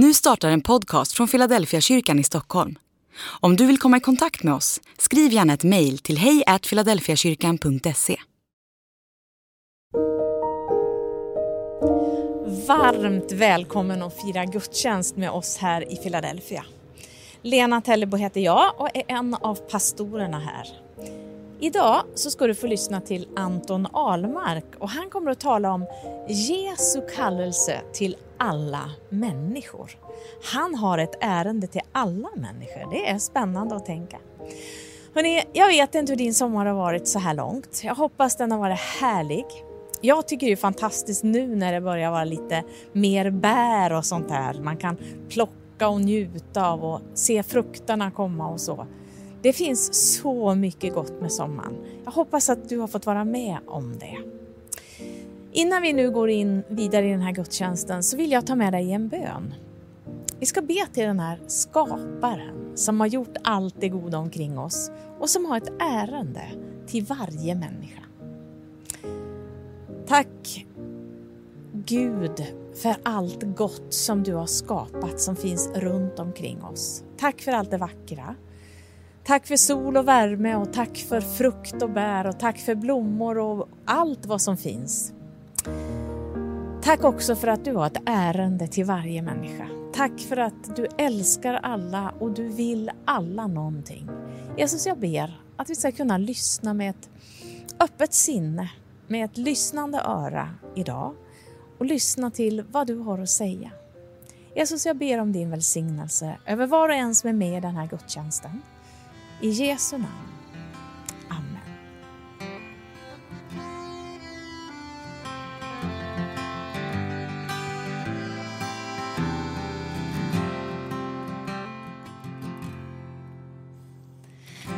Nu 0.00 0.14
startar 0.14 0.50
en 0.50 0.60
podcast 0.60 1.12
från 1.12 1.28
Philadelphia 1.28 1.80
kyrkan 1.80 2.18
i 2.18 2.24
Stockholm. 2.24 2.78
Om 3.40 3.56
du 3.56 3.66
vill 3.66 3.78
komma 3.78 3.96
i 3.96 4.00
kontakt 4.00 4.42
med 4.42 4.54
oss, 4.54 4.80
skriv 4.98 5.32
gärna 5.32 5.52
ett 5.52 5.64
mejl 5.64 5.98
till 5.98 6.18
hejfiladelfiakyrkan.se. 6.18 8.16
Varmt 12.68 13.32
välkommen 13.32 14.02
att 14.02 14.22
fira 14.22 14.44
gudstjänst 14.44 15.16
med 15.16 15.30
oss 15.30 15.56
här 15.56 15.92
i 15.92 15.96
Philadelphia. 15.96 16.64
Lena 17.42 17.80
Tellebo 17.80 18.16
heter 18.16 18.40
jag 18.40 18.74
och 18.76 18.96
är 18.96 19.04
en 19.08 19.34
av 19.34 19.54
pastorerna 19.54 20.38
här. 20.38 20.66
Idag 21.60 22.02
så 22.14 22.30
ska 22.30 22.46
du 22.46 22.54
få 22.54 22.66
lyssna 22.66 23.00
till 23.00 23.28
Anton 23.36 23.86
Almark 23.92 24.64
och 24.78 24.88
han 24.88 25.10
kommer 25.10 25.30
att 25.30 25.40
tala 25.40 25.72
om 25.72 25.86
Jesu 26.28 27.00
kallelse 27.16 27.80
till 27.92 28.16
alla 28.36 28.90
människor. 29.08 29.90
Han 30.52 30.74
har 30.74 30.98
ett 30.98 31.14
ärende 31.20 31.66
till 31.66 31.80
alla 31.92 32.28
människor. 32.36 32.90
Det 32.90 33.08
är 33.08 33.18
spännande 33.18 33.76
att 33.76 33.86
tänka. 33.86 34.18
Hörrni, 35.14 35.42
jag 35.52 35.68
vet 35.68 35.94
inte 35.94 36.12
hur 36.12 36.16
din 36.16 36.34
sommar 36.34 36.66
har 36.66 36.74
varit 36.74 37.08
så 37.08 37.18
här 37.18 37.34
långt. 37.34 37.80
Jag 37.84 37.94
hoppas 37.94 38.36
den 38.36 38.52
har 38.52 38.58
varit 38.58 38.78
härlig. 38.78 39.44
Jag 40.00 40.28
tycker 40.28 40.46
det 40.46 40.52
är 40.52 40.56
fantastiskt 40.56 41.24
nu 41.24 41.56
när 41.56 41.72
det 41.72 41.80
börjar 41.80 42.10
vara 42.10 42.24
lite 42.24 42.64
mer 42.92 43.30
bär 43.30 43.92
och 43.92 44.04
sånt 44.04 44.28
där. 44.28 44.60
Man 44.62 44.76
kan 44.76 44.96
plocka 45.28 45.88
och 45.88 46.00
njuta 46.00 46.66
av 46.66 46.84
och 46.84 47.00
se 47.14 47.42
frukterna 47.42 48.10
komma 48.10 48.48
och 48.48 48.60
så. 48.60 48.86
Det 49.42 49.52
finns 49.52 50.12
så 50.20 50.54
mycket 50.54 50.94
gott 50.94 51.20
med 51.20 51.32
sommaren. 51.32 51.76
Jag 52.04 52.12
hoppas 52.12 52.48
att 52.48 52.68
du 52.68 52.78
har 52.78 52.86
fått 52.86 53.06
vara 53.06 53.24
med 53.24 53.58
om 53.66 53.98
det. 53.98 54.18
Innan 55.52 55.82
vi 55.82 55.92
nu 55.92 56.10
går 56.10 56.30
in 56.30 56.62
vidare 56.68 57.08
i 57.08 57.10
den 57.10 57.20
här 57.20 57.32
gudstjänsten 57.32 58.02
så 58.02 58.16
vill 58.16 58.32
jag 58.32 58.46
ta 58.46 58.54
med 58.54 58.72
dig 58.72 58.84
i 58.84 58.92
en 58.92 59.08
bön. 59.08 59.54
Vi 60.40 60.46
ska 60.46 60.62
be 60.62 60.86
till 60.92 61.02
den 61.02 61.20
här 61.20 61.40
skaparen 61.46 62.72
som 62.74 63.00
har 63.00 63.06
gjort 63.06 63.36
allt 63.44 63.74
det 63.80 63.88
goda 63.88 64.18
omkring 64.18 64.58
oss 64.58 64.90
och 65.18 65.30
som 65.30 65.44
har 65.44 65.56
ett 65.56 65.72
ärende 65.78 66.44
till 66.86 67.04
varje 67.04 67.54
människa. 67.54 68.02
Tack 70.06 70.66
Gud 71.72 72.44
för 72.74 72.96
allt 73.02 73.42
gott 73.42 73.94
som 73.94 74.22
du 74.22 74.34
har 74.34 74.46
skapat 74.46 75.20
som 75.20 75.36
finns 75.36 75.70
runt 75.74 76.18
omkring 76.18 76.64
oss. 76.64 77.04
Tack 77.16 77.40
för 77.40 77.52
allt 77.52 77.70
det 77.70 77.78
vackra. 77.78 78.34
Tack 79.28 79.46
för 79.46 79.56
sol 79.56 79.96
och 79.96 80.08
värme 80.08 80.54
och 80.54 80.72
tack 80.72 80.96
för 80.96 81.20
frukt 81.20 81.82
och 81.82 81.90
bär 81.90 82.26
och 82.26 82.38
tack 82.38 82.58
för 82.58 82.74
blommor 82.74 83.38
och 83.38 83.68
allt 83.84 84.26
vad 84.26 84.42
som 84.42 84.56
finns. 84.56 85.12
Tack 86.82 87.04
också 87.04 87.36
för 87.36 87.48
att 87.48 87.64
du 87.64 87.72
har 87.72 87.86
ett 87.86 88.02
ärende 88.06 88.68
till 88.68 88.84
varje 88.84 89.22
människa. 89.22 89.68
Tack 89.94 90.20
för 90.20 90.36
att 90.36 90.76
du 90.76 90.86
älskar 90.98 91.54
alla 91.54 92.14
och 92.18 92.30
du 92.30 92.48
vill 92.48 92.90
alla 93.04 93.46
någonting. 93.46 94.08
Jesus, 94.56 94.86
jag 94.86 94.98
ber 94.98 95.40
att 95.56 95.70
vi 95.70 95.74
ska 95.74 95.92
kunna 95.92 96.18
lyssna 96.18 96.74
med 96.74 96.90
ett 96.90 97.10
öppet 97.80 98.14
sinne, 98.14 98.70
med 99.06 99.24
ett 99.24 99.36
lyssnande 99.36 100.00
öra 100.00 100.54
idag 100.74 101.14
och 101.78 101.86
lyssna 101.86 102.30
till 102.30 102.64
vad 102.70 102.86
du 102.86 102.98
har 102.98 103.18
att 103.18 103.30
säga. 103.30 103.70
Jesus, 104.56 104.86
jag 104.86 104.96
ber 104.96 105.20
om 105.20 105.32
din 105.32 105.50
välsignelse 105.50 106.36
över 106.46 106.66
var 106.66 106.88
och 106.88 106.94
en 106.94 107.14
som 107.14 107.28
är 107.28 107.34
med 107.34 107.58
i 107.58 107.60
den 107.60 107.76
här 107.76 107.86
gudstjänsten. 107.86 108.62
I 109.40 109.50
Jesu 109.50 109.98
namn. 109.98 110.12
Amen. 111.30 111.62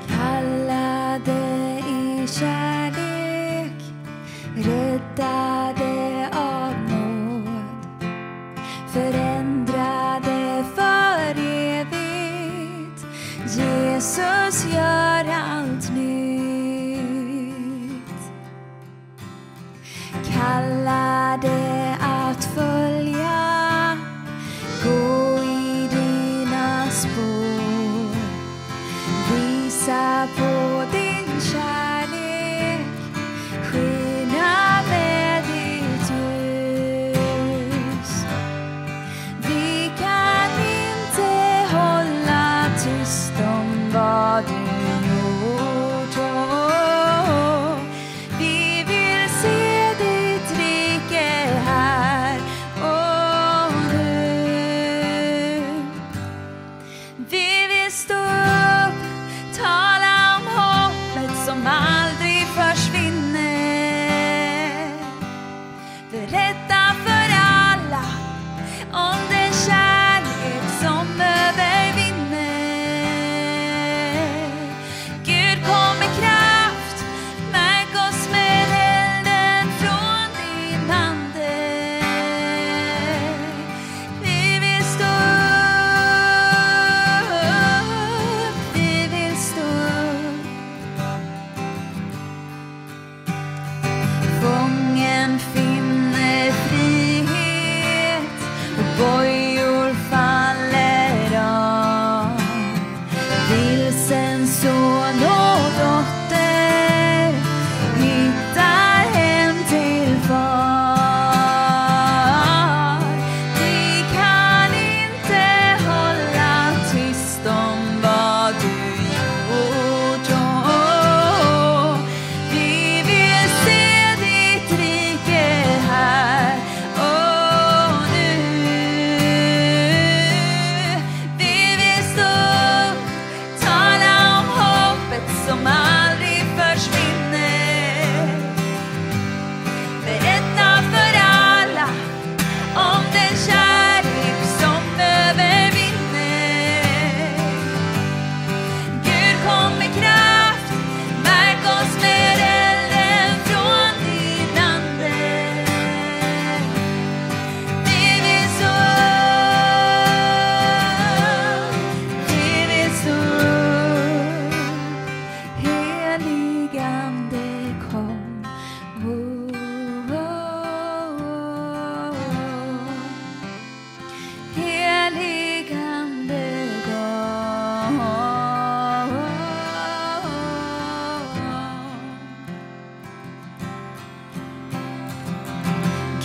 Kallade 0.09 1.41
i 1.89 2.27
kärlek, 2.29 3.83
räddade 4.57 5.80
Jesus 14.01 14.65
gör 14.65 15.25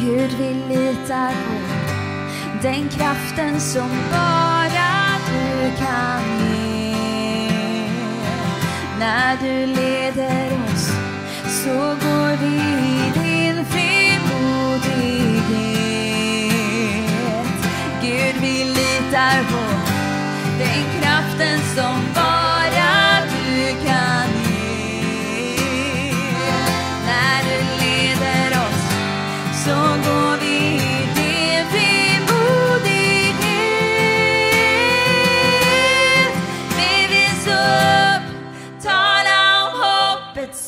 Gud, 0.06 0.32
vi 0.38 0.54
litar 0.74 1.32
på 1.32 1.54
den 2.62 2.90
kraften 2.90 3.60
som 3.60 3.90
bara 4.12 5.20
du 5.28 5.72
kan 5.78 6.24
ge. 6.40 6.96
När 9.00 9.38
du 9.42 9.66
leder 9.66 10.50
oss 10.66 10.92
så 11.48 11.78
går 12.06 12.38
vi 12.42 12.56
i 12.56 13.12
din 13.14 13.66
frimodighet. 13.66 14.26
Gud, 18.02 18.36
vi 18.42 18.64
litar 18.64 19.44
på 19.44 19.66
den 20.60 20.84
kraften 21.02 21.60
som 21.76 22.15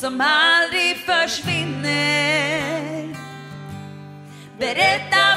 som 0.08 0.20
aldrig 0.20 0.96
försvinner. 0.96 1.88
Berätta 4.58 5.27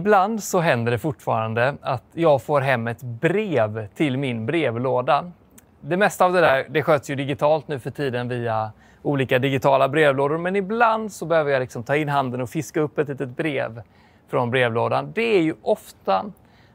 Ibland 0.00 0.42
så 0.42 0.60
händer 0.60 0.92
det 0.92 0.98
fortfarande 0.98 1.74
att 1.80 2.04
jag 2.12 2.42
får 2.42 2.60
hem 2.60 2.86
ett 2.86 3.02
brev 3.02 3.88
till 3.94 4.18
min 4.18 4.46
brevlåda. 4.46 5.32
Det 5.80 5.96
mesta 5.96 6.24
av 6.24 6.32
det 6.32 6.40
där 6.40 6.66
det 6.68 6.82
sköts 6.82 7.10
ju 7.10 7.14
digitalt 7.14 7.68
nu 7.68 7.78
för 7.78 7.90
tiden 7.90 8.28
via 8.28 8.72
olika 9.02 9.38
digitala 9.38 9.88
brevlådor, 9.88 10.38
men 10.38 10.56
ibland 10.56 11.12
så 11.12 11.26
behöver 11.26 11.52
jag 11.52 11.60
liksom 11.60 11.82
ta 11.82 11.96
in 11.96 12.08
handen 12.08 12.40
och 12.40 12.50
fiska 12.50 12.80
upp 12.80 12.98
ett 12.98 13.08
litet 13.08 13.28
brev 13.28 13.82
från 14.30 14.50
brevlådan. 14.50 15.12
Det 15.14 15.36
är 15.36 15.42
ju 15.42 15.54
ofta 15.62 16.24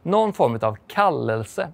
någon 0.04 0.34
form 0.34 0.60
av 0.62 0.78
kallelse. 0.88 1.68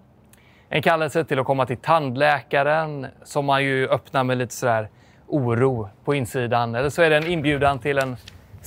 En 0.70 0.82
kallelse 0.82 1.24
till 1.24 1.40
att 1.40 1.46
komma 1.46 1.66
till 1.66 1.78
tandläkaren 1.78 3.08
som 3.24 3.46
man 3.46 3.64
ju 3.64 3.88
öppnar 3.88 4.24
med 4.24 4.38
lite 4.38 4.54
sådär 4.54 4.90
oro 5.28 5.90
på 6.06 6.16
insidan. 6.16 6.76
Eller 6.76 6.90
så 6.90 7.02
är 7.02 7.10
det 7.10 7.18
en 7.18 7.28
inbjudan 7.28 7.80
till 7.80 7.98
en 7.98 8.18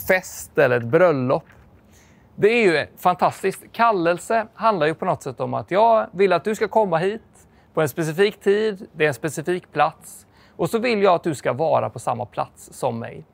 fest 0.08 0.58
eller 0.58 0.76
ett 0.76 0.86
bröllop. 0.86 1.44
Det 2.36 2.48
är 2.48 2.62
ju 2.62 2.86
fantastiskt. 2.96 3.64
Kallelse 3.72 4.46
handlar 4.54 4.86
ju 4.86 4.94
på 4.94 5.04
något 5.04 5.22
sätt 5.22 5.40
om 5.40 5.54
att 5.54 5.70
jag 5.70 6.06
vill 6.12 6.32
att 6.32 6.44
du 6.44 6.54
ska 6.54 6.68
komma 6.68 6.98
hit 6.98 7.22
på 7.74 7.80
en 7.80 7.88
specifik 7.88 8.40
tid, 8.40 8.86
det 8.92 9.04
är 9.04 9.08
en 9.08 9.14
specifik 9.14 9.72
plats 9.72 10.26
och 10.56 10.70
så 10.70 10.78
vill 10.78 11.02
jag 11.02 11.14
att 11.14 11.22
du 11.22 11.34
ska 11.34 11.52
vara 11.52 11.90
på 11.90 11.98
samma 11.98 12.26
plats 12.26 12.72
som 12.72 12.98
mig. 12.98 13.24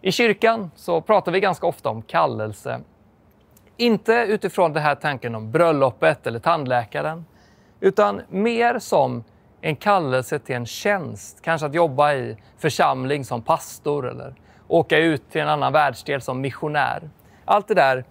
I 0.00 0.12
kyrkan 0.12 0.70
så 0.74 1.00
pratar 1.00 1.32
vi 1.32 1.40
ganska 1.40 1.66
ofta 1.66 1.88
om 1.88 2.02
kallelse. 2.02 2.80
Inte 3.76 4.12
utifrån 4.12 4.72
den 4.72 4.82
här 4.82 4.94
tanken 4.94 5.34
om 5.34 5.50
bröllopet 5.50 6.26
eller 6.26 6.38
tandläkaren, 6.38 7.24
utan 7.80 8.20
mer 8.28 8.78
som 8.78 9.24
en 9.60 9.76
kallelse 9.76 10.38
till 10.38 10.54
en 10.54 10.66
tjänst. 10.66 11.42
Kanske 11.42 11.66
att 11.66 11.74
jobba 11.74 12.14
i 12.14 12.36
församling 12.58 13.24
som 13.24 13.42
pastor 13.42 14.08
eller 14.08 14.34
åka 14.68 14.98
ut 14.98 15.30
till 15.30 15.40
en 15.40 15.48
annan 15.48 15.72
världsdel 15.72 16.20
som 16.20 16.40
missionär. 16.40 17.10
Allt 17.44 17.68
det 17.68 17.74
där 17.74 18.04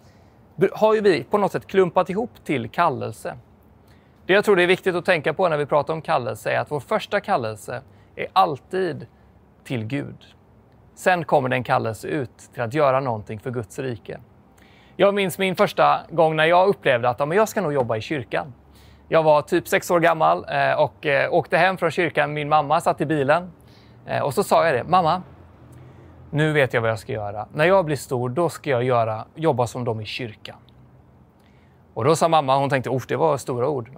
har 0.74 0.94
ju 0.94 1.02
vi 1.02 1.24
på 1.24 1.38
något 1.38 1.52
sätt 1.52 1.68
klumpat 1.68 2.10
ihop 2.10 2.32
till 2.44 2.70
kallelse. 2.70 3.38
Det 4.26 4.34
jag 4.34 4.46
tror 4.46 4.56
det 4.56 4.64
är 4.64 4.68
viktigt 4.68 4.96
att 4.96 5.06
tänka 5.06 5.34
på 5.34 5.50
när 5.50 5.58
vi 5.58 5.66
pratar 5.66 5.94
om 5.94 6.02
kallelse 6.02 6.52
är 6.52 6.60
att 6.60 6.72
vår 6.72 6.80
första 6.80 7.20
kallelse 7.20 7.82
är 8.16 8.28
alltid 8.34 9.08
till 9.64 9.86
Gud. 9.86 10.26
Sen 10.96 11.26
kommer 11.26 11.50
det 11.50 11.56
en 11.56 11.64
kallelse 11.64 12.08
ut 12.08 12.38
till 12.54 12.62
att 12.62 12.74
göra 12.74 13.00
någonting 13.00 13.40
för 13.40 13.52
Guds 13.52 13.80
rike. 13.80 14.20
Jag 14.96 15.14
minns 15.14 15.38
min 15.38 15.56
första 15.56 16.00
gång 16.10 16.36
när 16.36 16.46
jag 16.46 16.68
upplevde 16.68 17.10
att 17.10 17.20
ja, 17.20 17.26
men 17.26 17.38
jag 17.38 17.50
ska 17.50 17.62
nog 17.62 17.74
jobba 17.74 17.98
i 17.98 18.02
kyrkan. 18.02 18.54
Jag 19.08 19.24
var 19.24 19.42
typ 19.42 19.68
sex 19.68 19.92
år 19.92 20.00
gammal 20.00 20.46
eh, 20.50 20.74
och 20.74 21.06
eh, 21.06 21.34
åkte 21.34 21.58
hem 21.58 21.78
från 21.78 21.92
kyrkan. 21.92 22.34
Min 22.34 22.50
mamma 22.50 22.82
satt 22.82 23.02
i 23.02 23.06
bilen 23.06 23.52
eh, 24.06 24.24
och 24.24 24.34
så 24.34 24.44
sa 24.44 24.66
jag 24.66 24.76
det. 24.76 24.84
Mamma, 24.84 25.22
nu 26.32 26.54
vet 26.54 26.74
jag 26.74 26.82
vad 26.82 26.90
jag 26.90 27.00
ska 27.00 27.14
göra. 27.14 27.48
När 27.54 27.66
jag 27.66 27.86
blir 27.86 27.96
stor, 27.96 28.30
då 28.30 28.50
ska 28.50 28.70
jag 28.70 28.84
göra, 28.84 29.26
jobba 29.36 29.68
som 29.68 29.84
de 29.84 30.02
i 30.02 30.06
kyrkan. 30.06 30.58
Och 31.94 32.04
då 32.04 32.16
sa 32.16 32.28
mamma, 32.28 32.58
hon 32.58 32.70
tänkte, 32.70 33.00
det 33.08 33.16
var 33.16 33.38
stora 33.38 33.68
ord. 33.68 33.90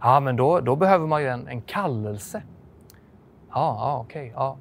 Ja, 0.00 0.20
men 0.20 0.36
då, 0.36 0.60
då 0.60 0.76
behöver 0.76 1.06
man 1.06 1.22
ju 1.22 1.28
en, 1.28 1.48
en 1.48 1.60
kallelse. 1.60 2.42
Ja, 3.50 3.76
ja 3.80 4.04
okej. 4.06 4.32
ja. 4.34 4.56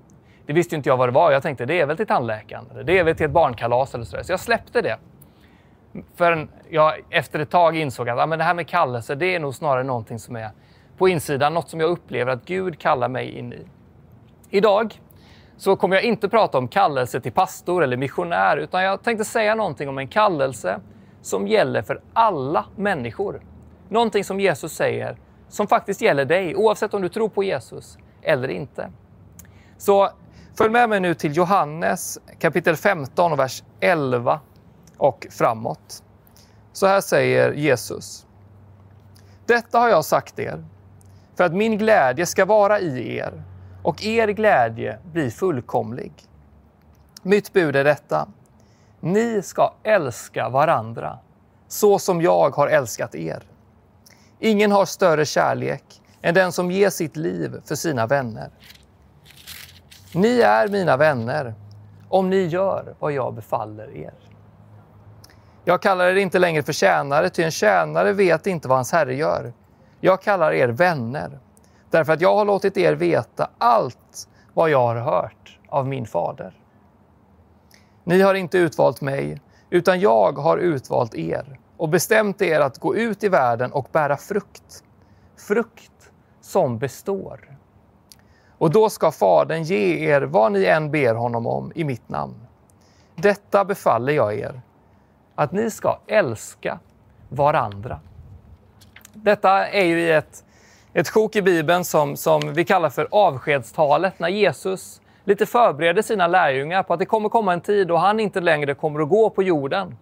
Det 0.46 0.54
visste 0.54 0.76
inte 0.76 0.90
jag 0.90 0.98
vad 0.98 1.08
det 1.08 1.14
var. 1.14 1.32
Jag 1.32 1.44
tänkte, 1.44 1.66
det 1.66 1.80
är 1.80 1.86
väl 1.86 1.98
till 1.98 2.08
tandläkaren. 2.08 2.66
Eller 2.72 2.84
det 2.84 3.00
är 3.00 3.04
väl 3.04 3.16
till 3.16 3.26
ett 3.26 3.32
barnkalas 3.32 3.96
eller 3.96 4.06
sådär. 4.06 4.24
Så 4.24 4.32
jag 4.32 4.40
släppte 4.40 4.82
det. 4.82 4.98
För 6.16 6.48
jag 6.70 6.94
efter 7.10 7.40
ett 7.40 7.50
tag 7.50 7.78
insåg 7.78 8.10
att 8.10 8.18
ja, 8.18 8.26
men 8.26 8.40
det 8.40 8.46
här 8.46 8.54
med 8.54 8.68
kallelse, 8.68 9.16
det 9.16 9.36
är 9.36 9.40
nog 9.40 9.56
snarare 9.56 9.84
någonting 9.84 10.20
som 10.20 10.36
är 10.36 10.50
på 10.98 11.08
insidan. 11.08 11.54
Något 11.54 11.70
som 11.70 11.80
jag 11.80 11.90
upplever 11.90 12.32
att 12.32 12.46
Gud 12.46 12.80
kallar 12.80 13.10
mig 13.10 13.30
in 13.30 13.54
i. 13.54 13.68
Idag 14.50 15.02
så 15.58 15.76
kommer 15.76 15.96
jag 15.96 16.04
inte 16.04 16.30
prata 16.30 16.58
om 16.58 16.68
kallelse 16.68 17.22
till 17.22 17.32
pastor 17.32 17.84
eller 17.84 17.98
missionär, 17.98 18.58
utan 18.58 18.84
jag 18.84 19.04
tänkte 19.04 19.26
säga 19.26 19.56
någonting 19.56 19.90
om 19.90 19.98
en 19.98 20.08
kallelse 20.08 20.80
som 21.22 21.48
gäller 21.48 21.82
för 21.82 22.02
alla 22.14 22.66
människor. 22.76 23.42
Någonting 23.90 24.24
som 24.24 24.40
Jesus 24.40 24.74
säger 24.74 25.18
som 25.50 25.68
faktiskt 25.68 26.02
gäller 26.02 26.26
dig, 26.26 26.56
oavsett 26.56 26.94
om 26.94 27.02
du 27.02 27.10
tror 27.10 27.30
på 27.30 27.44
Jesus 27.44 27.98
eller 28.22 28.48
inte. 28.48 28.92
Så 29.78 30.10
följ 30.58 30.70
med 30.70 30.90
mig 30.90 31.00
nu 31.00 31.14
till 31.14 31.38
Johannes 31.38 32.20
kapitel 32.40 32.76
15 32.76 33.32
och 33.32 33.40
vers 33.40 33.64
11 33.80 34.40
och 34.98 35.28
framåt. 35.32 36.04
Så 36.74 36.88
här 36.88 37.02
säger 37.02 37.54
Jesus. 37.54 38.26
Detta 39.46 39.80
har 39.80 39.90
jag 39.90 40.06
sagt 40.06 40.40
er 40.40 40.66
för 41.36 41.44
att 41.44 41.54
min 41.54 41.78
glädje 41.78 42.26
ska 42.26 42.46
vara 42.46 42.80
i 42.80 43.18
er 43.18 43.44
och 43.88 44.04
er 44.04 44.28
glädje 44.28 45.00
blir 45.12 45.30
fullkomlig. 45.30 46.12
Mitt 47.22 47.54
bud 47.54 47.76
är 47.76 47.84
detta. 47.84 48.28
Ni 49.00 49.42
ska 49.42 49.74
älska 49.84 50.50
varandra 50.50 51.20
så 51.68 52.00
som 52.00 52.22
jag 52.22 52.56
har 52.56 52.68
älskat 52.68 53.16
er. 53.16 53.44
Ingen 54.40 54.72
har 54.72 54.86
större 54.86 55.26
kärlek 55.26 55.84
än 56.22 56.34
den 56.34 56.52
som 56.52 56.72
ger 56.72 56.90
sitt 56.90 57.16
liv 57.16 57.62
för 57.66 57.76
sina 57.76 58.08
vänner. 58.08 58.50
Ni 60.14 60.40
är 60.40 60.68
mina 60.68 60.98
vänner 60.98 61.54
om 62.10 62.30
ni 62.30 62.46
gör 62.46 62.96
vad 63.00 63.12
jag 63.12 63.34
befaller 63.34 63.98
er. 63.98 64.14
Jag 65.66 65.82
kallar 65.82 66.06
er 66.06 66.16
inte 66.16 66.40
längre 66.40 66.64
för 66.64 66.74
tjänare, 66.74 67.30
ty 67.30 67.44
en 67.44 67.52
tjänare 67.52 68.14
vet 68.14 68.48
inte 68.48 68.68
vad 68.68 68.78
hans 68.78 68.92
herre 68.92 69.16
gör. 69.16 69.54
Jag 70.00 70.22
kallar 70.22 70.52
er 70.52 70.68
vänner, 70.68 71.40
därför 71.90 72.14
att 72.14 72.22
jag 72.22 72.36
har 72.36 72.46
låtit 72.46 72.78
er 72.78 72.94
veta 72.94 73.50
allt 73.58 74.28
vad 74.54 74.70
jag 74.70 74.88
har 74.88 74.96
hört 74.96 75.60
av 75.70 75.88
min 75.88 76.06
fader. 76.06 76.54
Ni 78.04 78.22
har 78.22 78.34
inte 78.34 78.58
utvalt 78.58 79.02
mig, 79.02 79.42
utan 79.70 80.00
jag 80.00 80.38
har 80.38 80.58
utvalt 80.58 81.16
er 81.16 81.60
och 81.78 81.90
bestämt 81.90 82.42
er 82.42 82.60
att 82.60 82.78
gå 82.78 82.96
ut 82.96 83.24
i 83.24 83.30
världen 83.30 83.72
och 83.72 83.88
bära 83.92 84.18
frukt. 84.18 84.84
Frukt 85.48 86.12
som 86.42 86.80
består. 86.80 87.58
och 88.58 88.72
då 88.72 88.90
ska 88.90 89.12
Fadern 89.12 89.64
ge 89.64 90.10
er 90.10 90.22
vad 90.22 90.52
ni 90.52 90.66
än 90.66 90.92
ber 90.92 91.16
honom 91.16 91.48
om 91.48 91.72
i 91.76 91.84
mitt 91.84 92.10
namn. 92.10 92.48
Detta 93.16 93.66
befaller 93.66 94.14
jag 94.14 94.34
er, 94.36 94.62
att 95.36 95.52
ni 95.52 95.72
ska 95.72 96.00
älska 96.08 96.80
varandra. 97.30 98.00
Detta 99.14 99.68
är 99.68 99.86
ju 99.86 100.00
i 100.02 100.12
ett, 100.12 100.44
ett 100.98 101.10
sjok 101.10 101.36
i 101.36 101.42
Bibeln 101.42 101.86
som, 101.86 102.18
som 102.18 102.54
vi 102.54 102.66
kallar 102.66 102.90
för 102.90 103.08
avskedstalet, 103.12 104.20
när 104.20 104.28
Jesus 104.28 105.02
lite 105.24 105.46
förbereder 105.46 106.02
sina 106.02 106.28
lärjungar 106.28 106.84
på 106.84 106.94
att 106.94 107.00
det 107.00 107.06
kommer 107.06 107.30
komma 107.30 107.54
en 107.54 107.62
tid 107.62 107.88
då 107.88 107.98
han 107.98 108.20
inte 108.20 108.42
längre 108.42 108.76
kommer 108.76 109.00
att 109.00 109.10
gå 109.10 109.30
på 109.30 109.44
jorden 109.44 109.98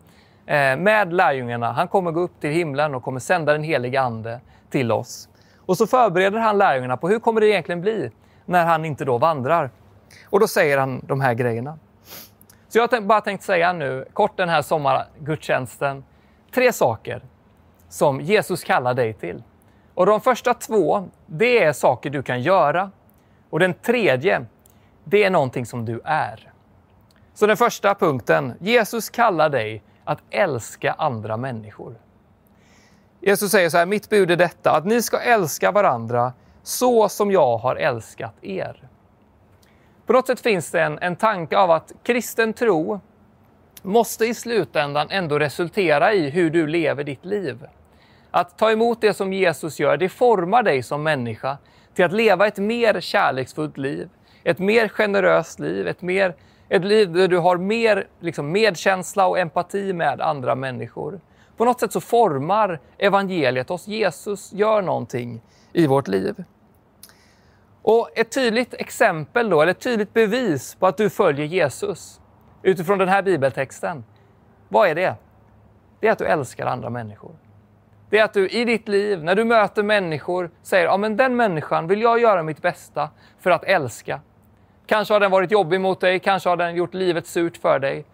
eh, 0.45 0.77
med 0.77 1.13
lärjungarna. 1.13 1.71
Han 1.71 1.87
kommer 1.87 2.11
gå 2.11 2.19
upp 2.19 2.39
till 2.39 2.49
himlen 2.49 2.95
och 2.95 3.03
kommer 3.03 3.19
sända 3.19 3.53
den 3.53 3.63
heliga 3.63 4.01
Ande 4.01 4.39
till 4.69 4.91
oss. 4.91 5.29
Och 5.65 5.77
så 5.77 5.87
förbereder 5.87 6.39
han 6.39 6.57
lärjungarna 6.57 6.97
på 6.97 7.09
hur 7.09 7.19
kommer 7.19 7.41
det 7.41 7.47
egentligen 7.47 7.81
bli 7.81 8.11
när 8.45 8.65
han 8.65 8.85
inte 8.85 9.05
då 9.05 9.17
vandrar. 9.17 9.69
Och 10.29 10.39
då 10.39 10.47
säger 10.47 10.77
han 10.77 11.01
de 11.05 11.21
här 11.21 11.33
grejerna. 11.33 11.77
Så 12.67 12.77
jag 12.77 12.91
har 12.91 13.01
bara 13.01 13.21
tänkt 13.21 13.43
säga 13.43 13.73
nu, 13.73 14.05
kort 14.13 14.37
den 14.37 14.49
här 14.49 14.61
sommargudstjänsten, 14.61 16.03
tre 16.53 16.73
saker 16.73 17.21
som 17.89 18.21
Jesus 18.21 18.63
kallar 18.63 18.93
dig 18.93 19.13
till. 19.13 19.43
Och 19.95 20.05
de 20.05 20.21
första 20.21 20.53
två, 20.53 21.09
det 21.25 21.63
är 21.63 21.73
saker 21.73 22.09
du 22.09 22.23
kan 22.23 22.41
göra. 22.41 22.91
Och 23.49 23.59
den 23.59 23.73
tredje, 23.73 24.45
det 25.03 25.23
är 25.23 25.29
någonting 25.29 25.65
som 25.65 25.85
du 25.85 26.01
är. 26.03 26.51
Så 27.33 27.47
den 27.47 27.57
första 27.57 27.95
punkten, 27.95 28.53
Jesus 28.59 29.09
kallar 29.09 29.49
dig 29.49 29.83
att 30.03 30.19
älska 30.29 30.93
andra 30.93 31.37
människor. 31.37 31.95
Jesus 33.21 33.51
säger 33.51 33.69
så 33.69 33.77
här, 33.77 33.85
mitt 33.85 34.09
bud 34.09 34.31
är 34.31 34.35
detta, 34.35 34.71
att 34.71 34.85
ni 34.85 35.01
ska 35.01 35.19
älska 35.19 35.71
varandra 35.71 36.33
så 36.63 37.09
som 37.09 37.31
jag 37.31 37.57
har 37.57 37.75
älskat 37.75 38.33
er. 38.41 38.89
På 40.05 40.13
något 40.13 40.27
sätt 40.27 40.39
finns 40.39 40.71
det 40.71 40.81
en, 40.81 40.99
en 40.99 41.15
tanke 41.15 41.57
av 41.57 41.71
att 41.71 41.91
kristen 42.03 42.53
tro 42.53 42.99
måste 43.81 44.25
i 44.25 44.33
slutändan 44.33 45.07
ändå 45.09 45.39
resultera 45.39 46.13
i 46.13 46.29
hur 46.29 46.49
du 46.49 46.67
lever 46.67 47.03
ditt 47.03 47.25
liv. 47.25 47.65
Att 48.35 48.57
ta 48.57 48.71
emot 48.71 49.01
det 49.01 49.13
som 49.13 49.33
Jesus 49.33 49.79
gör, 49.79 49.97
det 49.97 50.09
formar 50.09 50.63
dig 50.63 50.83
som 50.83 51.03
människa 51.03 51.57
till 51.93 52.05
att 52.05 52.11
leva 52.11 52.47
ett 52.47 52.57
mer 52.57 53.01
kärleksfullt 53.01 53.77
liv, 53.77 54.09
ett 54.43 54.59
mer 54.59 54.87
generöst 54.87 55.59
liv, 55.59 55.87
ett, 55.87 56.01
mer, 56.01 56.35
ett 56.69 56.85
liv 56.85 57.11
där 57.11 57.27
du 57.27 57.37
har 57.37 57.57
mer 57.57 58.07
liksom, 58.19 58.51
medkänsla 58.51 59.27
och 59.27 59.39
empati 59.39 59.93
med 59.93 60.21
andra 60.21 60.55
människor. 60.55 61.19
På 61.57 61.65
något 61.65 61.79
sätt 61.79 61.91
så 61.91 62.01
formar 62.01 62.79
evangeliet 62.97 63.71
oss. 63.71 63.87
Jesus 63.87 64.53
gör 64.53 64.81
någonting 64.81 65.41
i 65.73 65.87
vårt 65.87 66.07
liv. 66.07 66.43
Och 67.81 68.09
ett 68.15 68.31
tydligt 68.31 68.73
exempel 68.73 69.49
då, 69.49 69.61
eller 69.61 69.71
ett 69.71 69.81
tydligt 69.81 70.13
bevis 70.13 70.75
på 70.75 70.87
att 70.87 70.97
du 70.97 71.09
följer 71.09 71.45
Jesus 71.45 72.21
utifrån 72.63 72.97
den 72.97 73.09
här 73.09 73.21
bibeltexten. 73.21 74.03
Vad 74.69 74.89
är 74.89 74.95
det? 74.95 75.15
Det 75.99 76.07
är 76.07 76.11
att 76.11 76.17
du 76.17 76.25
älskar 76.25 76.65
andra 76.65 76.89
människor. 76.89 77.44
Det 78.15 78.19
är 78.19 78.23
att 78.23 78.33
du 78.33 78.49
i 78.49 78.65
ditt 78.65 78.87
liv, 78.87 79.23
när 79.23 79.35
du 79.35 79.43
möter 79.43 79.83
människor, 79.83 80.49
säger 80.61 80.85
ja 80.85 80.97
men 80.97 81.17
den 81.17 81.35
människan 81.35 81.87
vill 81.87 82.01
jag 82.01 82.19
göra 82.19 82.43
mitt 82.43 82.61
bästa 82.61 83.09
för 83.39 83.51
att 83.51 83.63
älska. 83.63 84.21
Kanske 84.85 85.13
har 85.13 85.19
den 85.19 85.31
varit 85.31 85.51
jobbig 85.51 85.81
mot 85.81 85.99
dig, 85.99 86.19
kanske 86.19 86.49
har 86.49 86.57
den 86.57 86.75
gjort 86.75 86.93
livet 86.93 87.27
surt 87.27 87.57
för 87.57 87.79
dig. 87.79 88.05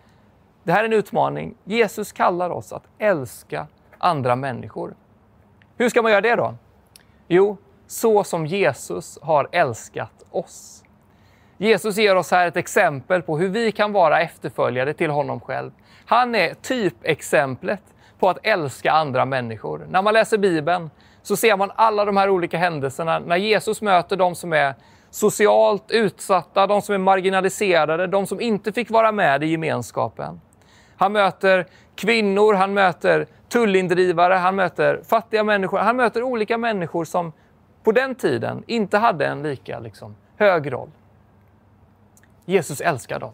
Det 0.63 0.72
här 0.72 0.79
är 0.79 0.86
en 0.86 0.93
utmaning. 0.93 1.55
Jesus 1.63 2.12
kallar 2.12 2.50
oss 2.50 2.74
att 2.74 2.84
älska 2.98 3.67
andra 3.98 4.36
människor. 4.36 4.93
Hur 5.77 5.89
ska 5.89 6.01
man 6.01 6.12
göra 6.12 6.22
det 6.22 6.36
då? 6.36 6.55
Jo, 7.27 7.58
så 7.88 8.24
som 8.24 8.46
Jesus 8.46 9.20
har 9.22 9.50
älskat 9.51 10.24
oss. 10.31 10.84
Jesus 11.58 11.98
ger 11.98 12.15
oss 12.15 12.31
här 12.31 12.48
ett 12.48 12.58
exempel 12.58 13.22
på 13.22 13.38
hur 13.38 13.50
vi 13.50 13.72
kan 13.72 13.91
vara 13.91 14.22
efterföljare 14.22 14.93
till 14.93 15.10
honom 15.10 15.39
själv. 15.39 15.72
Han 16.05 16.36
är 16.36 16.53
typexemplet 16.53 17.81
på 18.22 18.30
att 18.30 18.38
älska 18.44 18.92
andra 18.92 19.25
människor. 19.25 19.88
När 19.90 20.01
man 20.01 20.13
läser 20.13 20.38
Bibeln 20.38 20.90
så 21.22 21.36
ser 21.36 21.58
man 21.58 21.72
alla 21.75 22.06
de 22.06 22.18
här 22.18 22.30
olika 22.30 22.58
händelserna 22.58 23.20
när 23.20 23.38
Jesus 23.38 23.82
möter 23.82 24.16
de 24.16 24.36
som 24.36 24.54
är 24.54 24.75
socialt 25.10 25.92
utsatta, 25.92 26.68
de 26.68 26.82
som 26.82 26.96
är 26.96 27.00
marginaliserade, 27.00 28.08
de 28.08 28.28
som 28.28 28.42
inte 28.42 28.72
fick 28.72 28.90
vara 28.90 29.12
med 29.12 29.44
i 29.44 29.48
gemenskapen. 29.48 30.42
Han 30.98 31.12
möter 31.12 31.68
kvinnor, 31.96 32.54
han 32.54 32.74
möter 32.74 33.28
tullindrivare, 33.50 34.34
han 34.34 34.56
möter 34.56 35.01
fattiga 35.04 35.44
människor. 35.44 35.80
Han 35.80 35.96
möter 35.96 36.24
olika 36.24 36.58
människor 36.58 37.06
som 37.06 37.34
på 37.84 37.92
den 37.92 38.16
tiden 38.16 38.63
inte 38.68 38.98
hade 38.98 39.25
en 39.25 39.44
lika 39.44 39.80
liksom, 39.80 40.16
hög 40.38 40.74
roll. 40.74 40.90
Jesus 42.46 42.82
älskar 42.82 43.20
dem. 43.20 43.34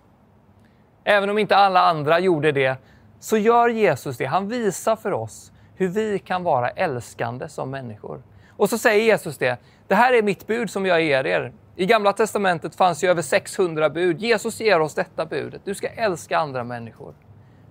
Även 1.03 1.29
om 1.29 1.37
inte 1.37 1.55
alla 1.55 1.81
andra 1.81 2.19
gjorde 2.19 2.51
det, 2.51 2.77
så 3.19 3.37
gör 3.37 3.69
Jesus 3.69 4.17
det. 4.17 4.25
Han 4.25 4.47
visar 4.47 4.95
för 4.95 5.11
oss 5.11 5.51
hur 5.75 5.87
vi 5.87 6.19
kan 6.19 6.43
vara 6.43 6.69
älskande 6.69 7.49
som 7.49 7.69
människor. 7.69 8.21
Och 8.49 8.69
så 8.69 8.77
säger 8.77 9.03
Jesus 9.03 9.37
det. 9.37 9.57
Det 9.87 9.95
här 9.95 10.13
är 10.13 10.21
mitt 10.21 10.47
bud 10.47 10.69
som 10.69 10.85
jag 10.85 11.01
ger 11.01 11.25
er. 11.25 11.53
I 11.75 11.85
Gamla 11.85 12.13
Testamentet 12.13 12.75
fanns 12.75 13.03
ju 13.03 13.09
över 13.09 13.21
600 13.21 13.89
bud. 13.89 14.19
Jesus 14.19 14.59
ger 14.59 14.79
oss 14.79 14.93
detta 14.93 15.25
budet. 15.25 15.61
Du 15.65 15.75
ska 15.75 15.87
älska 15.87 16.37
andra 16.37 16.63
människor. 16.63 17.13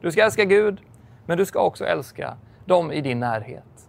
Du 0.01 0.13
ska 0.13 0.25
älska 0.25 0.45
Gud, 0.45 0.81
men 1.27 1.39
du 1.39 1.47
ska 1.47 1.61
också 1.61 1.85
älska 1.85 2.37
dem 2.65 2.93
i 2.93 3.01
din 3.01 3.21
närhet. 3.21 3.89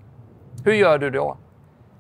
Hur 0.66 0.74
gör 0.74 0.98
du 0.98 1.10
då? 1.10 1.38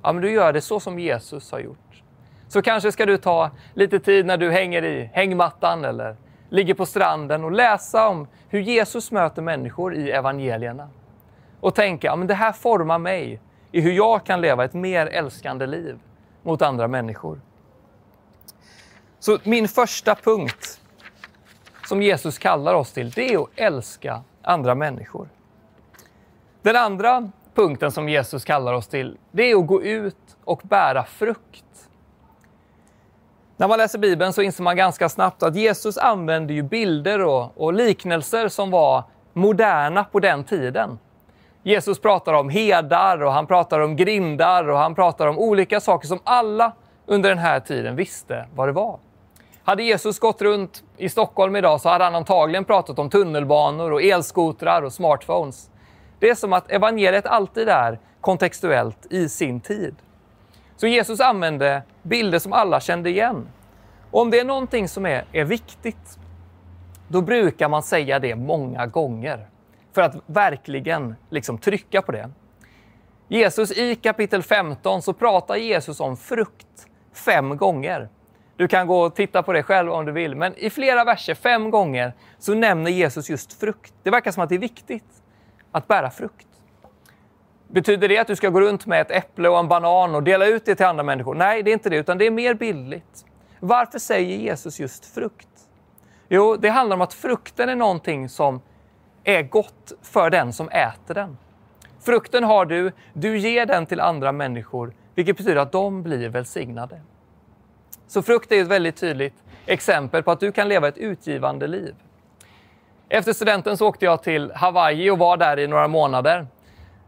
Ja, 0.03 0.13
men 0.13 0.21
du 0.21 0.31
gör 0.31 0.53
det 0.53 0.61
så 0.61 0.79
som 0.79 0.99
Jesus 0.99 1.51
har 1.51 1.59
gjort. 1.59 2.03
Så 2.47 2.61
kanske 2.61 2.91
ska 2.91 3.05
du 3.05 3.17
ta 3.17 3.51
lite 3.73 3.99
tid 3.99 4.25
när 4.25 4.37
du 4.37 4.51
hänger 4.51 4.83
i 4.85 5.09
hängmattan 5.13 5.85
eller 5.85 6.15
ligger 6.49 6.73
på 6.73 6.85
stranden 6.85 7.43
och 7.43 7.51
läsa 7.51 8.07
om 8.07 8.27
hur 8.49 8.59
Jesus 8.59 9.11
möter 9.11 9.41
människor 9.41 9.95
i 9.95 10.11
evangelierna. 10.11 10.89
Och 11.59 11.75
tänka, 11.75 12.07
ja, 12.07 12.15
men 12.15 12.27
det 12.27 12.33
här 12.33 12.51
formar 12.51 12.99
mig 12.99 13.39
i 13.71 13.81
hur 13.81 13.91
jag 13.91 14.23
kan 14.23 14.41
leva 14.41 14.65
ett 14.65 14.73
mer 14.73 15.07
älskande 15.07 15.65
liv 15.65 15.99
mot 16.43 16.61
andra 16.61 16.87
människor. 16.87 17.41
Så 19.19 19.37
min 19.43 19.67
första 19.67 20.15
punkt 20.15 20.81
som 21.87 22.01
Jesus 22.01 22.37
kallar 22.37 22.73
oss 22.73 22.91
till, 22.91 23.09
det 23.09 23.33
är 23.33 23.43
att 23.43 23.49
älska 23.55 24.23
andra 24.41 24.75
människor. 24.75 25.29
Den 26.61 26.75
andra 26.75 27.31
punkten 27.55 27.91
som 27.91 28.09
Jesus 28.09 28.45
kallar 28.45 28.73
oss 28.73 28.87
till, 28.87 29.17
det 29.31 29.51
är 29.51 29.55
att 29.55 29.67
gå 29.67 29.83
ut 29.83 30.37
och 30.43 30.61
bära 30.63 31.03
frukt. 31.03 31.65
När 33.59 33.67
man 33.67 33.77
läser 33.77 33.99
Bibeln 33.99 34.33
så 34.33 34.41
inser 34.41 34.63
man 34.63 34.75
ganska 34.75 35.09
snabbt 35.09 35.43
att 35.43 35.55
Jesus 35.55 35.97
använde 35.97 36.53
ju 36.53 36.63
bilder 36.63 37.23
och, 37.23 37.61
och 37.61 37.73
liknelser 37.73 38.47
som 38.47 38.71
var 38.71 39.03
moderna 39.33 40.03
på 40.03 40.19
den 40.19 40.43
tiden. 40.43 40.99
Jesus 41.63 41.99
pratar 41.99 42.33
om 42.33 42.49
herdar 42.49 43.23
och 43.23 43.31
han 43.31 43.47
pratar 43.47 43.79
om 43.79 43.95
grindar 43.95 44.69
och 44.69 44.77
han 44.77 44.95
pratar 44.95 45.27
om 45.27 45.39
olika 45.39 45.79
saker 45.79 46.07
som 46.07 46.19
alla 46.23 46.71
under 47.05 47.29
den 47.29 47.37
här 47.37 47.59
tiden 47.59 47.95
visste 47.95 48.45
vad 48.55 48.67
det 48.67 48.71
var. 48.71 48.99
Hade 49.63 49.83
Jesus 49.83 50.19
gått 50.19 50.41
runt 50.41 50.83
i 50.97 51.09
Stockholm 51.09 51.55
idag 51.55 51.81
så 51.81 51.89
hade 51.89 52.03
han 52.03 52.15
antagligen 52.15 52.65
pratat 52.65 52.99
om 52.99 53.09
tunnelbanor 53.09 53.91
och 53.91 54.01
elskotrar 54.01 54.81
och 54.81 54.93
smartphones. 54.93 55.69
Det 56.19 56.29
är 56.29 56.35
som 56.35 56.53
att 56.53 56.71
evangeliet 56.71 57.25
alltid 57.25 57.69
är 57.69 57.99
kontextuellt 58.21 59.07
i 59.09 59.29
sin 59.29 59.61
tid. 59.61 59.95
Så 60.77 60.88
Jesus 60.88 61.19
använde 61.19 61.84
bilder 62.03 62.39
som 62.39 62.53
alla 62.53 62.79
kände 62.79 63.10
igen. 63.10 63.48
Och 64.12 64.22
om 64.22 64.29
det 64.29 64.39
är 64.39 64.46
någonting 64.46 64.88
som 64.88 65.05
är, 65.05 65.25
är 65.31 65.46
viktigt, 65.46 66.19
då 67.07 67.22
brukar 67.22 67.69
man 67.69 67.84
säga 67.84 68.19
det 68.19 68.36
många 68.36 68.86
gånger 68.86 69.48
för 69.93 70.01
att 70.01 70.15
verkligen 70.25 71.15
liksom 71.29 71.57
trycka 71.57 72.01
på 72.01 72.12
det. 72.12 72.29
Jesus 73.27 73.72
i 73.72 73.96
kapitel 73.96 74.43
15 74.43 75.01
så 75.01 75.13
pratar 75.13 75.55
Jesus 75.55 76.00
om 76.00 76.17
frukt 76.17 76.88
fem 77.13 77.57
gånger. 77.57 78.10
Du 78.55 78.67
kan 78.67 78.88
gå 78.88 79.00
och 79.01 79.15
titta 79.15 79.43
på 79.43 79.53
det 79.53 79.63
själv 79.63 79.91
om 79.91 80.05
du 80.05 80.12
vill, 80.12 80.36
men 80.36 80.55
i 80.55 80.69
flera 80.69 81.03
verser, 81.03 81.36
fem 81.36 81.72
gånger, 81.72 82.13
så 82.39 82.53
nämner 82.53 82.91
Jesus 82.91 83.29
just 83.29 83.60
frukt. 83.60 83.93
Det 84.03 84.10
verkar 84.10 84.31
som 84.31 84.43
att 84.43 84.50
det 84.50 84.55
är 84.55 84.60
viktigt 84.60 85.24
att 85.72 85.88
bära 85.88 86.10
frukt. 86.10 86.46
Betyder 87.67 88.07
det 88.07 88.17
att 88.17 88.27
du 88.27 88.36
ska 88.36 88.50
gå 88.50 88.62
runt 88.62 88.86
med 88.86 89.01
ett 89.01 89.12
äpple 89.12 89.50
och 89.50 89.59
en 89.59 89.67
banan 89.67 90.15
och 90.15 90.24
dela 90.24 90.45
ut 90.45 90.65
det 90.65 90.75
till 90.75 90.86
andra 90.86 91.03
människor? 91.03 91.36
Nej, 91.36 91.63
det 91.63 91.71
är 91.71 91.74
inte 91.74 91.89
det, 91.89 91.97
utan 91.97 92.17
det 92.17 92.25
är 92.25 92.31
mer 92.31 92.53
bildligt. 92.53 93.25
Varför 93.59 94.00
säger 94.00 94.38
Jesus 94.38 94.79
just 94.79 95.05
frukt? 95.05 95.47
Jo, 96.29 96.55
det 96.55 96.69
handlar 96.69 96.95
om 96.95 97.01
att 97.01 97.13
frukten 97.13 97.69
är 97.69 97.75
någonting 97.75 98.29
som 98.29 98.62
är 99.24 99.41
gott 99.41 99.93
för 100.01 100.29
den 100.29 100.53
som 100.53 100.69
äter 100.69 101.13
den. 101.13 101.38
Frukten 102.00 102.43
har 102.43 102.65
du, 102.65 102.91
du 103.13 103.38
ger 103.38 103.65
den 103.65 103.86
till 103.86 104.00
andra 104.00 104.31
människor, 104.31 104.93
vilket 105.15 105.38
betyder 105.38 105.55
att 105.55 105.71
de 105.71 106.03
blir 106.03 106.29
välsignade. 106.29 107.01
Så 108.07 108.21
frukt 108.21 108.51
är 108.51 108.62
ett 108.62 108.67
väldigt 108.67 108.97
tydligt 108.97 109.43
exempel 109.65 110.24
på 110.24 110.31
att 110.31 110.39
du 110.39 110.51
kan 110.51 110.69
leva 110.69 110.88
ett 110.88 110.97
utgivande 110.97 111.67
liv. 111.67 111.95
Efter 113.09 113.33
studenten 113.33 113.77
så 113.77 113.88
åkte 113.88 114.05
jag 114.05 114.24
till 114.24 114.51
Hawaii 114.51 115.09
och 115.09 115.17
var 115.17 115.38
där 115.38 115.59
i 115.59 115.67
några 115.67 115.88
månader. 115.88 116.47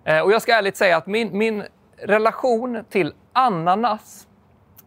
Eh, 0.10 0.20
och 0.20 0.32
jag 0.32 0.42
ska 0.42 0.54
ärligt 0.54 0.78
säga 0.78 0.98
att 0.98 1.08
min, 1.08 1.38
min 1.38 1.64
relation 1.98 2.84
till 2.90 3.14
ananas, 3.34 4.28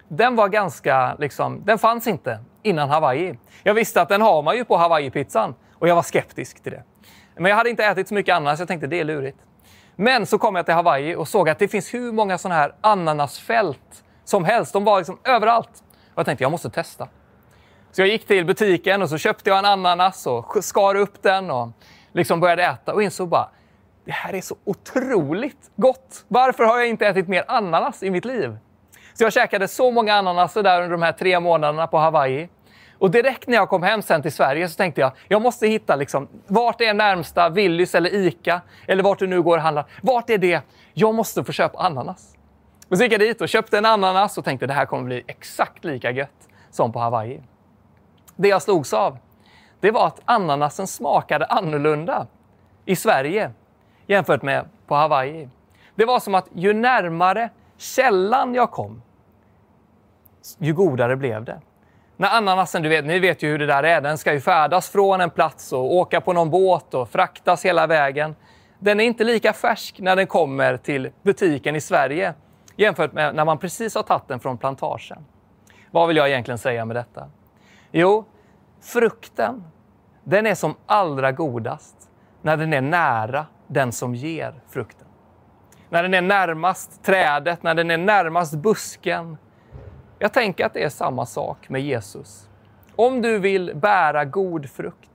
den 0.09 0.37
var 0.37 0.49
ganska, 0.49 1.15
liksom, 1.15 1.65
den 1.65 1.79
fanns 1.79 2.07
inte 2.07 2.39
innan 2.63 2.89
Hawaii. 2.89 3.39
Jag 3.63 3.75
visste 3.75 4.03
att 4.03 4.09
den 4.09 4.23
har 4.23 4.43
man 4.43 4.57
ju 4.57 4.65
på 4.65 4.77
Hawaii-pizzan 4.77 5.55
och 5.75 5.89
jag 5.89 5.95
var 5.95 6.03
skeptisk 6.03 6.63
till 6.63 6.73
det. 6.73 6.83
Men 7.37 7.51
jag 7.51 7.57
hade 7.57 7.71
inte 7.71 7.85
ätit 7.85 8.09
så 8.09 8.15
mycket 8.15 8.35
ananas, 8.35 8.59
jag 8.59 8.69
tänkte 8.69 8.87
det 8.87 9.01
är 9.01 9.05
lurigt. 9.05 9.39
Men 9.97 10.27
så 10.27 10.39
kom 10.39 10.57
jag 10.57 10.65
till 10.65 10.75
Hawaii 10.75 11.15
och 11.15 11.29
såg 11.29 11.49
att 11.49 11.59
det 11.59 11.69
finns 11.69 11.95
hur 11.95 12.13
många 12.13 12.39
sådana 12.39 12.61
här 12.61 12.75
ananasfält 12.81 14.05
som 14.25 14.45
helst. 14.45 14.73
De 14.73 14.85
var 14.85 14.99
liksom 14.99 15.19
överallt. 15.25 15.83
Och 16.15 16.19
jag 16.19 16.27
tänkte 16.27 16.45
jag 16.45 16.51
måste 16.51 16.71
testa. 16.71 17.09
Så 17.93 18.01
jag 18.01 18.09
gick 18.09 18.27
till 18.27 18.45
butiken 18.45 19.03
och 19.03 19.09
så 19.09 19.19
köpte 19.19 19.51
jag 19.51 19.59
en 19.59 19.65
ananas 19.65 20.27
och 20.27 20.65
skar 20.65 20.95
upp 20.95 21.23
den 21.23 21.51
och 21.51 21.69
liksom 22.13 22.41
började 22.41 22.65
äta 22.65 22.95
och 22.95 23.03
insåg 23.03 23.29
bara 23.29 23.49
det 24.05 24.13
här 24.13 24.35
är 24.35 24.41
så 24.41 24.57
otroligt 24.65 25.71
gott. 25.77 26.25
Varför 26.29 26.65
har 26.65 26.79
jag 26.79 26.89
inte 26.89 27.07
ätit 27.07 27.29
mer 27.29 27.45
ananas 27.49 28.03
i 28.03 28.11
mitt 28.11 28.25
liv? 28.25 28.57
Så 29.15 29.25
jag 29.25 29.33
käkade 29.33 29.69
så 29.69 29.91
många 29.91 30.15
ananaser 30.15 30.63
där 30.63 30.83
under 30.83 30.91
de 30.91 31.03
här 31.03 31.13
tre 31.13 31.41
månaderna 31.41 31.87
på 31.87 31.99
Hawaii. 31.99 32.49
Och 32.99 33.11
direkt 33.11 33.49
när 33.49 33.55
jag 33.57 33.69
kom 33.69 33.83
hem 33.83 34.03
sen 34.03 34.23
till 34.23 34.33
Sverige 34.33 34.69
så 34.69 34.77
tänkte 34.77 35.01
jag, 35.01 35.13
jag 35.29 35.43
måste 35.43 35.67
hitta 35.67 35.97
liksom, 35.97 36.29
vart 36.47 36.81
är 36.81 36.95
närmsta 36.95 37.49
Willys 37.49 37.95
eller 37.95 38.15
Ica 38.15 38.61
eller 38.87 39.03
vart 39.03 39.19
du 39.19 39.27
nu 39.27 39.43
går 39.43 39.57
och 39.57 39.63
handlar. 39.63 39.87
Vart 40.03 40.31
är 40.31 40.39
det? 40.39 40.61
Jag 40.95 41.15
måste 41.15 41.45
få 41.45 41.53
köpa 41.53 41.79
ananas. 41.79 42.37
Och 42.89 42.97
så 42.97 43.03
gick 43.05 43.13
jag 43.13 43.21
dit 43.21 43.41
och 43.41 43.49
köpte 43.49 43.79
en 43.79 43.85
ananas 43.85 44.39
och 44.39 44.45
tänkte 44.45 44.67
det 44.67 44.73
här 44.73 44.87
kommer 44.87 45.05
bli 45.05 45.25
exakt 45.27 45.85
lika 45.85 46.11
gött 46.11 46.49
som 46.71 46.93
på 46.93 46.99
Hawaii. 46.99 47.43
Det 48.37 48.49
jag 48.49 48.63
slogs 48.63 48.93
av, 48.93 49.19
det 49.81 49.91
var 49.91 50.07
att 50.07 50.21
ananasen 50.25 50.87
smakade 50.87 51.47
annorlunda 51.47 52.27
i 52.85 52.97
Sverige 52.97 53.51
jämfört 54.07 54.43
med 54.43 54.65
på 54.87 54.95
Hawaii. 54.95 55.49
Det 55.95 56.05
var 56.05 56.21
som 56.21 56.35
att 56.35 56.49
ju 56.53 56.73
närmare 56.73 57.51
källan 57.77 58.55
jag 58.55 58.71
kom, 58.71 59.03
ju 60.59 60.75
godare 60.75 61.17
blev 61.17 61.45
det. 61.45 61.61
När 62.17 62.29
ananasen, 62.37 62.83
du 62.83 62.89
vet, 62.89 63.05
ni 63.05 63.19
vet 63.19 63.43
ju 63.43 63.49
hur 63.49 63.59
det 63.59 63.67
där 63.67 63.83
är, 63.83 64.01
den 64.01 64.19
ska 64.19 64.33
ju 64.33 64.41
färdas 64.41 64.91
från 64.91 65.21
en 65.21 65.31
plats 65.31 65.73
och 65.73 65.95
åka 65.95 66.21
på 66.21 66.33
någon 66.33 66.51
båt 66.51 66.95
och 66.95 67.09
fraktas 67.09 67.65
hela 67.65 67.87
vägen. 67.87 68.37
Den 68.79 69.01
är 69.01 69.05
inte 69.05 69.25
lika 69.25 69.53
färsk 69.53 70.01
när 70.01 70.17
den 70.17 70.27
kommer 70.27 70.77
till 70.77 71.11
butiken 71.23 71.77
i 71.77 71.81
Sverige 71.81 72.35
jämfört 72.77 73.13
med 73.13 73.35
när 73.35 73.45
man 73.45 73.59
precis 73.59 73.95
har 73.95 74.03
tagit 74.03 74.29
den 74.29 74.41
från 74.41 74.59
plantagen. 74.59 75.25
Vad 75.91 76.09
vill 76.09 76.17
jag 76.17 76.29
egentligen 76.29 76.59
säga 76.59 76.85
med 76.85 76.97
detta? 76.97 77.31
Jo, 77.91 78.25
frukten, 78.81 79.65
den 80.25 80.47
är 80.47 80.55
som 80.55 80.75
allra 80.87 81.33
godast 81.33 82.11
när 82.43 82.57
den 82.57 82.73
är 82.73 82.81
nära 82.81 83.47
den 83.73 83.93
som 83.93 84.15
ger 84.15 84.55
frukten. 84.69 85.07
När 85.89 86.03
den 86.03 86.15
är 86.15 86.23
närmast 86.23 87.03
trädet, 87.03 87.63
när 87.63 87.75
den 87.75 87.91
är 87.91 87.99
närmast 87.99 88.55
busken. 88.55 89.37
Jag 90.19 90.33
tänker 90.33 90.67
att 90.67 90.75
det 90.75 90.85
är 90.85 90.89
samma 90.89 91.27
sak 91.27 91.69
med 91.69 91.83
Jesus. 91.83 92.49
Om 92.97 93.23
du 93.23 93.39
vill 93.39 93.73
bära 93.75 94.25
god 94.25 94.71
frukt, 94.71 95.11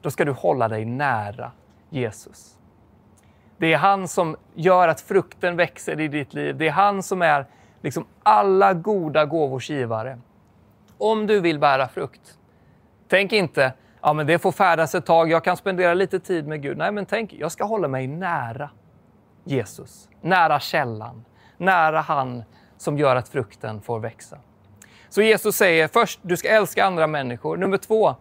då 0.00 0.10
ska 0.10 0.24
du 0.24 0.32
hålla 0.32 0.68
dig 0.68 0.84
nära 0.84 1.52
Jesus. 1.90 2.58
Det 3.56 3.72
är 3.72 3.78
han 3.78 4.08
som 4.08 4.36
gör 4.54 4.88
att 4.88 5.00
frukten 5.00 5.56
växer 5.56 6.00
i 6.00 6.08
ditt 6.08 6.34
liv. 6.34 6.56
Det 6.56 6.68
är 6.68 6.72
han 6.72 7.02
som 7.02 7.22
är 7.22 7.46
liksom 7.82 8.06
alla 8.22 8.72
goda 8.74 9.24
gåvors 9.24 9.70
givare. 9.70 10.18
Om 10.98 11.26
du 11.26 11.40
vill 11.40 11.58
bära 11.58 11.88
frukt, 11.88 12.38
tänk 13.08 13.32
inte 13.32 13.72
ja, 14.02 14.12
men 14.12 14.26
det 14.26 14.38
får 14.38 14.52
färdas 14.52 14.94
ett 14.94 15.06
tag, 15.06 15.30
jag 15.30 15.44
kan 15.44 15.56
spendera 15.56 15.94
lite 15.94 16.20
tid 16.20 16.46
med 16.46 16.62
Gud. 16.62 16.78
Nej, 16.78 16.92
men 16.92 17.06
tänk, 17.06 17.32
jag 17.32 17.52
ska 17.52 17.64
hålla 17.64 17.88
mig 17.88 18.06
nära 18.06 18.70
Jesus, 19.44 20.08
nära 20.20 20.60
källan, 20.60 21.24
nära 21.56 22.00
han 22.00 22.44
som 22.76 22.98
gör 22.98 23.16
att 23.16 23.28
frukten 23.28 23.80
får 23.80 24.00
växa. 24.00 24.38
Så 25.08 25.22
Jesus 25.22 25.56
säger 25.56 25.88
först, 25.88 26.20
du 26.22 26.36
ska 26.36 26.48
älska 26.48 26.84
andra 26.84 27.06
människor. 27.06 27.56
Nummer 27.56 27.76
två, 27.76 28.16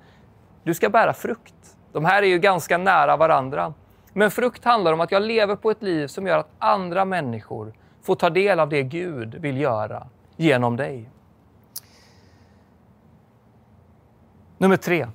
du 0.63 0.73
ska 0.73 0.89
bära 0.89 1.13
frukt. 1.13 1.55
De 1.91 2.05
här 2.05 2.23
är 2.23 2.27
ju 2.27 2.39
ganska 2.39 2.77
nära 2.77 3.17
varandra. 3.17 3.73
Men 4.13 4.31
frukt 4.31 4.65
handlar 4.65 4.93
om 4.93 5.01
att 5.01 5.11
jag 5.11 5.21
lever 5.21 5.55
på 5.55 5.71
ett 5.71 5.81
liv 5.81 6.07
som 6.07 6.27
gör 6.27 6.37
att 6.37 6.49
andra 6.59 7.05
människor 7.05 7.73
får 8.01 8.15
ta 8.15 8.29
del 8.29 8.59
av 8.59 8.69
det 8.69 8.83
Gud 8.83 9.35
vill 9.35 9.61
göra 9.61 10.07
genom 10.35 10.75
dig. 10.75 11.09
Nummer 14.57 14.77
tre. 14.77 15.07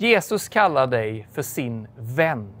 Jesus 0.00 0.48
kallar 0.48 0.86
dig 0.86 1.28
för 1.32 1.42
sin 1.42 1.88
vän. 1.96 2.52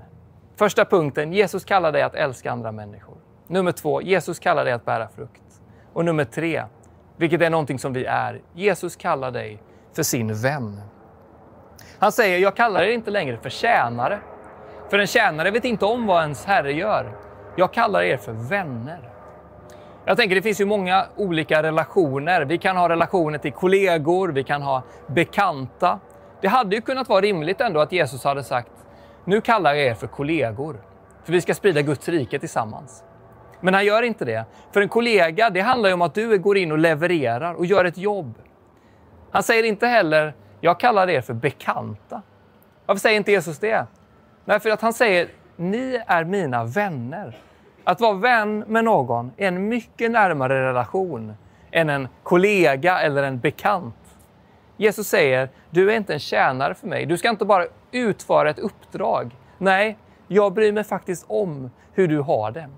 Första 0.56 0.84
punkten, 0.84 1.32
Jesus 1.32 1.64
kallar 1.64 1.92
dig 1.92 2.02
att 2.02 2.14
älska 2.14 2.52
andra 2.52 2.72
människor. 2.72 3.16
Nummer 3.46 3.72
två, 3.72 4.02
Jesus 4.02 4.38
kallar 4.38 4.64
dig 4.64 4.72
att 4.74 4.84
bära 4.84 5.08
frukt. 5.08 5.42
Och 5.92 6.04
nummer 6.04 6.24
tre, 6.24 6.64
vilket 7.16 7.42
är 7.42 7.50
någonting 7.50 7.78
som 7.78 7.92
vi 7.92 8.04
är, 8.04 8.40
Jesus 8.54 8.96
kallar 8.96 9.30
dig 9.30 9.62
för 9.92 10.02
sin 10.02 10.34
vän. 10.34 10.80
Han 11.98 12.12
säger, 12.12 12.38
jag 12.38 12.56
kallar 12.56 12.82
er 12.82 12.92
inte 12.92 13.10
längre 13.10 13.36
för 13.36 13.50
tjänare. 13.50 14.18
För 14.90 14.98
en 14.98 15.06
tjänare 15.06 15.50
vet 15.50 15.64
inte 15.64 15.84
om 15.84 16.06
vad 16.06 16.22
ens 16.22 16.44
herre 16.44 16.72
gör. 16.72 17.16
Jag 17.56 17.72
kallar 17.72 18.02
er 18.02 18.16
för 18.16 18.32
vänner. 18.32 19.10
Jag 20.04 20.16
tänker 20.16 20.36
det 20.36 20.42
finns 20.42 20.60
ju 20.60 20.64
många 20.64 21.06
olika 21.16 21.62
relationer. 21.62 22.44
Vi 22.44 22.58
kan 22.58 22.76
ha 22.76 22.88
relationer 22.88 23.38
till 23.38 23.52
kollegor, 23.52 24.28
vi 24.28 24.44
kan 24.44 24.62
ha 24.62 24.82
bekanta. 25.06 25.98
Det 26.40 26.48
hade 26.48 26.76
ju 26.76 26.82
kunnat 26.82 27.08
vara 27.08 27.20
rimligt 27.20 27.60
ändå 27.60 27.80
att 27.80 27.92
Jesus 27.92 28.24
hade 28.24 28.44
sagt, 28.44 28.72
nu 29.24 29.40
kallar 29.40 29.74
jag 29.74 29.86
er 29.86 29.94
för 29.94 30.06
kollegor, 30.06 30.80
för 31.24 31.32
vi 31.32 31.40
ska 31.40 31.54
sprida 31.54 31.82
Guds 31.82 32.08
rike 32.08 32.38
tillsammans. 32.38 33.04
Men 33.60 33.74
han 33.74 33.84
gör 33.84 34.02
inte 34.02 34.24
det. 34.24 34.44
För 34.72 34.80
en 34.80 34.88
kollega, 34.88 35.50
det 35.50 35.60
handlar 35.60 35.88
ju 35.88 35.94
om 35.94 36.02
att 36.02 36.14
du 36.14 36.38
går 36.38 36.58
in 36.58 36.72
och 36.72 36.78
levererar 36.78 37.54
och 37.54 37.66
gör 37.66 37.84
ett 37.84 37.98
jobb. 37.98 38.34
Han 39.30 39.42
säger 39.42 39.64
inte 39.64 39.86
heller, 39.86 40.34
jag 40.60 40.80
kallar 40.80 41.10
er 41.10 41.20
för 41.20 41.34
bekanta. 41.34 42.22
Varför 42.86 43.00
säger 43.00 43.16
inte 43.16 43.32
Jesus 43.32 43.58
det? 43.58 43.86
Nej, 44.44 44.60
för 44.60 44.70
att 44.70 44.80
han 44.80 44.92
säger, 44.92 45.28
ni 45.56 46.02
är 46.06 46.24
mina 46.24 46.64
vänner. 46.64 47.38
Att 47.84 48.00
vara 48.00 48.14
vän 48.14 48.64
med 48.66 48.84
någon 48.84 49.32
är 49.36 49.48
en 49.48 49.68
mycket 49.68 50.10
närmare 50.10 50.68
relation 50.68 51.34
än 51.70 51.90
en 51.90 52.08
kollega 52.22 53.00
eller 53.00 53.22
en 53.22 53.38
bekant. 53.38 53.97
Jesus 54.80 55.08
säger, 55.08 55.48
du 55.70 55.92
är 55.92 55.96
inte 55.96 56.12
en 56.12 56.18
tjänare 56.18 56.74
för 56.74 56.86
mig. 56.86 57.06
Du 57.06 57.18
ska 57.18 57.28
inte 57.28 57.44
bara 57.44 57.66
utföra 57.92 58.50
ett 58.50 58.58
uppdrag. 58.58 59.36
Nej, 59.58 59.98
jag 60.28 60.52
bryr 60.52 60.72
mig 60.72 60.84
faktiskt 60.84 61.24
om 61.28 61.70
hur 61.92 62.08
du 62.08 62.20
har 62.20 62.50
det. 62.50 62.68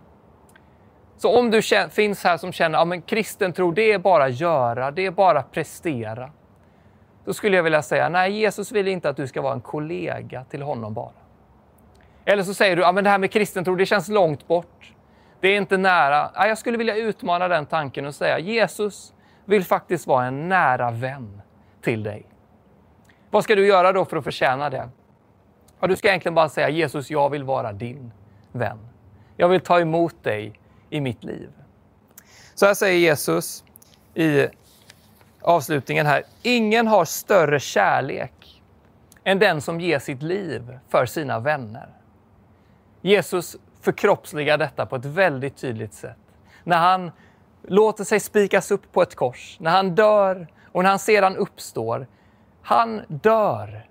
Så 1.16 1.38
om 1.38 1.50
du 1.50 1.62
finns 1.90 2.24
här 2.24 2.36
som 2.36 2.52
känner 2.52 2.78
ja 2.78 2.84
men 2.84 3.02
kristen 3.02 3.52
tro, 3.52 3.70
det 3.70 3.92
är 3.92 3.98
bara 3.98 4.28
göra, 4.28 4.90
det 4.90 5.06
är 5.06 5.10
bara 5.10 5.42
prestera. 5.42 6.30
Då 7.24 7.32
skulle 7.32 7.56
jag 7.56 7.62
vilja 7.62 7.82
säga, 7.82 8.08
nej, 8.08 8.32
Jesus 8.32 8.72
vill 8.72 8.88
inte 8.88 9.08
att 9.08 9.16
du 9.16 9.26
ska 9.26 9.42
vara 9.42 9.52
en 9.52 9.60
kollega 9.60 10.44
till 10.44 10.62
honom 10.62 10.94
bara. 10.94 11.12
Eller 12.24 12.42
så 12.42 12.54
säger 12.54 12.76
du, 12.76 12.82
ja, 12.82 12.92
men 12.92 13.04
det 13.04 13.10
här 13.10 13.18
med 13.18 13.30
kristen 13.30 13.64
tro, 13.64 13.74
det 13.74 13.86
känns 13.86 14.08
långt 14.08 14.48
bort. 14.48 14.94
Det 15.40 15.48
är 15.48 15.56
inte 15.56 15.76
nära. 15.76 16.30
Ja, 16.34 16.46
jag 16.46 16.58
skulle 16.58 16.78
vilja 16.78 16.96
utmana 16.96 17.48
den 17.48 17.66
tanken 17.66 18.06
och 18.06 18.14
säga, 18.14 18.38
Jesus 18.38 19.14
vill 19.44 19.64
faktiskt 19.64 20.06
vara 20.06 20.26
en 20.26 20.48
nära 20.48 20.90
vän 20.90 21.42
till 21.82 22.02
dig. 22.02 22.26
Vad 23.30 23.44
ska 23.44 23.54
du 23.54 23.66
göra 23.66 23.92
då 23.92 24.04
för 24.04 24.16
att 24.16 24.24
förtjäna 24.24 24.70
det? 24.70 24.88
Ja, 25.80 25.86
du 25.86 25.96
ska 25.96 26.08
egentligen 26.08 26.34
bara 26.34 26.48
säga 26.48 26.68
Jesus, 26.68 27.10
jag 27.10 27.30
vill 27.30 27.44
vara 27.44 27.72
din 27.72 28.12
vän. 28.52 28.78
Jag 29.36 29.48
vill 29.48 29.60
ta 29.60 29.80
emot 29.80 30.24
dig 30.24 30.60
i 30.90 31.00
mitt 31.00 31.24
liv. 31.24 31.50
Så 32.54 32.66
här 32.66 32.74
säger 32.74 32.98
Jesus 32.98 33.64
i 34.14 34.46
avslutningen 35.40 36.06
här. 36.06 36.22
Ingen 36.42 36.86
har 36.86 37.04
större 37.04 37.60
kärlek 37.60 38.62
än 39.24 39.38
den 39.38 39.60
som 39.60 39.80
ger 39.80 39.98
sitt 39.98 40.22
liv 40.22 40.78
för 40.88 41.06
sina 41.06 41.38
vänner. 41.38 41.88
Jesus 43.00 43.56
förkroppsligar 43.80 44.58
detta 44.58 44.86
på 44.86 44.96
ett 44.96 45.04
väldigt 45.04 45.56
tydligt 45.56 45.94
sätt. 45.94 46.18
När 46.64 46.78
han 46.78 47.10
låter 47.62 48.04
sig 48.04 48.20
spikas 48.20 48.70
upp 48.70 48.92
på 48.92 49.02
ett 49.02 49.14
kors, 49.14 49.56
när 49.60 49.70
han 49.70 49.94
dör 49.94 50.46
och 50.72 50.82
när 50.82 50.90
han 50.90 50.98
sedan 50.98 51.36
uppstår. 51.36 52.06
Han 52.62 53.02
dör 53.08 53.86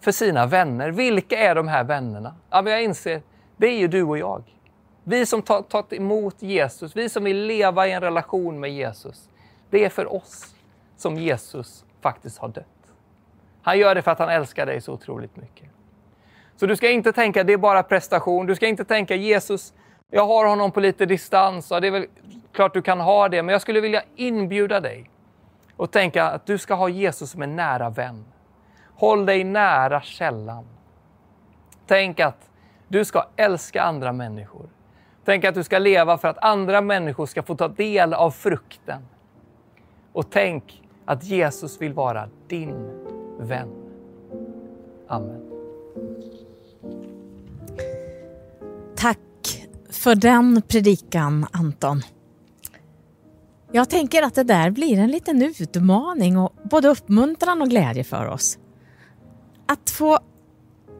för 0.00 0.12
sina 0.12 0.46
vänner. 0.46 0.90
Vilka 0.90 1.38
är 1.38 1.54
de 1.54 1.68
här 1.68 1.84
vännerna? 1.84 2.34
Ja, 2.50 2.62
men 2.62 2.72
jag 2.72 2.82
inser, 2.82 3.22
det 3.56 3.66
är 3.66 3.78
ju 3.78 3.88
du 3.88 4.02
och 4.02 4.18
jag. 4.18 4.42
Vi 5.04 5.26
som 5.26 5.42
tar, 5.42 5.62
tagit 5.62 5.92
emot 5.92 6.42
Jesus, 6.42 6.96
vi 6.96 7.08
som 7.08 7.24
vill 7.24 7.46
leva 7.46 7.86
i 7.86 7.92
en 7.92 8.00
relation 8.00 8.60
med 8.60 8.72
Jesus. 8.72 9.28
Det 9.70 9.84
är 9.84 9.88
för 9.88 10.14
oss 10.14 10.54
som 10.96 11.16
Jesus 11.16 11.84
faktiskt 12.00 12.38
har 12.38 12.48
dött. 12.48 12.64
Han 13.62 13.78
gör 13.78 13.94
det 13.94 14.02
för 14.02 14.10
att 14.10 14.18
han 14.18 14.28
älskar 14.28 14.66
dig 14.66 14.80
så 14.80 14.92
otroligt 14.92 15.36
mycket. 15.36 15.68
Så 16.56 16.66
du 16.66 16.76
ska 16.76 16.90
inte 16.90 17.12
tänka 17.12 17.40
att 17.40 17.46
det 17.46 17.52
är 17.52 17.56
bara 17.56 17.82
prestation. 17.82 18.46
Du 18.46 18.54
ska 18.54 18.66
inte 18.66 18.84
tänka 18.84 19.14
Jesus, 19.14 19.72
jag 20.10 20.26
har 20.26 20.46
honom 20.46 20.70
på 20.70 20.80
lite 20.80 21.06
distans. 21.06 21.70
Ja, 21.70 21.80
det 21.80 21.86
är 21.86 21.90
väl 21.90 22.06
klart 22.52 22.74
du 22.74 22.82
kan 22.82 23.00
ha 23.00 23.28
det, 23.28 23.42
men 23.42 23.52
jag 23.52 23.62
skulle 23.62 23.80
vilja 23.80 24.02
inbjuda 24.16 24.80
dig 24.80 25.10
och 25.76 25.90
tänka 25.90 26.24
att 26.24 26.46
du 26.46 26.58
ska 26.58 26.74
ha 26.74 26.88
Jesus 26.88 27.30
som 27.30 27.42
en 27.42 27.56
nära 27.56 27.90
vän. 27.90 28.24
Håll 28.94 29.26
dig 29.26 29.44
nära 29.44 30.00
källan. 30.00 30.64
Tänk 31.86 32.20
att 32.20 32.50
du 32.88 33.04
ska 33.04 33.26
älska 33.36 33.82
andra 33.82 34.12
människor. 34.12 34.68
Tänk 35.24 35.44
att 35.44 35.54
du 35.54 35.64
ska 35.64 35.78
leva 35.78 36.18
för 36.18 36.28
att 36.28 36.44
andra 36.44 36.80
människor 36.80 37.26
ska 37.26 37.42
få 37.42 37.56
ta 37.56 37.68
del 37.68 38.14
av 38.14 38.30
frukten 38.30 39.02
Och 40.12 40.30
tänk 40.30 40.82
att 41.04 41.24
Jesus 41.24 41.80
vill 41.80 41.92
vara 41.92 42.28
din 42.48 42.90
vän. 43.38 43.68
Amen. 45.08 45.50
Tack 48.96 49.18
för 49.90 50.14
den 50.14 50.62
predikan, 50.68 51.46
Anton. 51.52 52.02
Jag 53.74 53.90
tänker 53.90 54.22
att 54.22 54.34
det 54.34 54.42
där 54.42 54.70
blir 54.70 54.98
en 54.98 55.10
liten 55.10 55.42
utmaning 55.42 56.38
och 56.38 56.52
både 56.70 56.88
uppmuntran 56.88 57.62
och 57.62 57.68
glädje 57.68 58.04
för 58.04 58.26
oss. 58.26 58.58
Att 59.66 59.90
få 59.90 60.18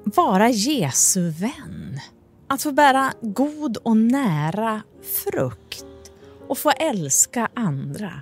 vara 0.05 0.51
Jesu 0.51 1.31
vän. 1.31 2.01
Att 2.49 2.63
få 2.63 2.73
bära 2.73 3.13
god 3.21 3.77
och 3.77 3.97
nära 3.97 4.83
frukt 5.25 6.13
och 6.49 6.59
få 6.59 6.71
älska 6.71 7.49
andra. 7.55 8.13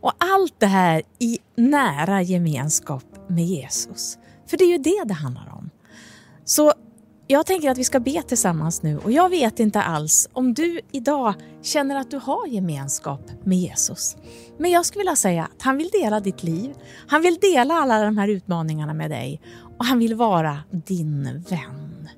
Och 0.00 0.12
allt 0.18 0.54
det 0.60 0.66
här 0.66 1.02
i 1.18 1.38
nära 1.56 2.22
gemenskap 2.22 3.04
med 3.28 3.44
Jesus. 3.44 4.18
För 4.46 4.56
det 4.56 4.64
är 4.64 4.72
ju 4.72 4.78
det 4.78 5.04
det 5.04 5.14
handlar 5.14 5.52
om. 5.52 5.70
Så 6.44 6.72
jag 7.32 7.46
tänker 7.46 7.70
att 7.70 7.78
vi 7.78 7.84
ska 7.84 8.00
be 8.00 8.22
tillsammans 8.22 8.82
nu 8.82 8.98
och 8.98 9.12
jag 9.12 9.28
vet 9.28 9.60
inte 9.60 9.82
alls 9.82 10.28
om 10.32 10.54
du 10.54 10.80
idag 10.90 11.34
känner 11.62 11.96
att 11.96 12.10
du 12.10 12.16
har 12.16 12.46
gemenskap 12.46 13.30
med 13.44 13.58
Jesus. 13.58 14.16
Men 14.58 14.70
jag 14.70 14.86
skulle 14.86 15.00
vilja 15.00 15.16
säga 15.16 15.44
att 15.44 15.62
han 15.62 15.76
vill 15.76 15.88
dela 15.88 16.20
ditt 16.20 16.42
liv. 16.42 16.74
Han 17.06 17.22
vill 17.22 17.38
dela 17.38 17.74
alla 17.74 18.04
de 18.04 18.18
här 18.18 18.28
utmaningarna 18.28 18.94
med 18.94 19.10
dig 19.10 19.40
och 19.78 19.84
han 19.84 19.98
vill 19.98 20.14
vara 20.14 20.58
din 20.70 21.44
vän. 21.48 22.08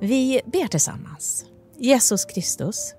Vi 0.00 0.40
ber 0.46 0.66
tillsammans. 0.66 1.44
Jesus 1.78 2.24
Kristus, 2.24 2.94